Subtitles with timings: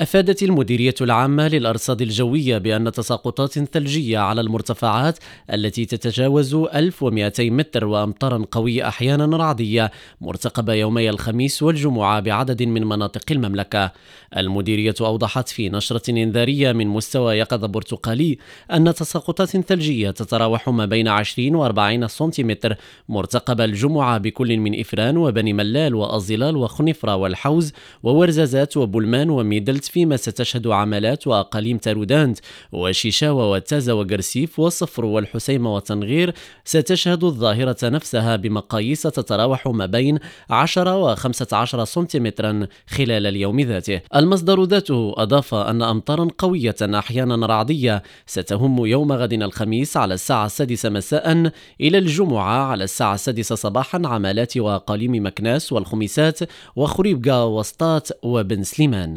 [0.00, 5.18] أفادت المديرية العامة للأرصاد الجوية بأن تساقطات ثلجية على المرتفعات
[5.52, 9.90] التي تتجاوز 1200 متر وأمطارا قوية أحيانا رعدية
[10.20, 13.92] مرتقبة يومي الخميس والجمعة بعدد من مناطق المملكة.
[14.36, 18.38] المديرية أوضحت في نشرة إنذارية من مستوى يقظة برتقالي
[18.72, 22.76] أن تساقطات ثلجية تتراوح ما بين 20 و 40 سنتيمتر
[23.08, 27.72] مرتقبة الجمعة بكل من إفران وبني ملال وأزلال وخنفرة والحوز
[28.02, 32.38] وورزازات وبلمان وميدلت فيما ستشهد عملات وأقاليم تارودانت
[32.72, 36.34] وشيشاوة وتازا وقرسيف والصفر والحسيمة وتنغير
[36.64, 40.18] ستشهد الظاهرة نفسها بمقاييس تتراوح ما بين
[40.50, 44.00] 10 و 15 سنتيمترا خلال اليوم ذاته.
[44.16, 50.88] المصدر ذاته أضاف أن أمطارا قوية أحيانا رعدية ستهم يوم غد الخميس على الساعة السادسة
[50.88, 56.38] مساء إلى الجمعة على الساعة السادسة صباحا عملات وأقاليم مكناس والخميسات
[56.76, 59.16] وخريبكا وسطات وبن سليمان.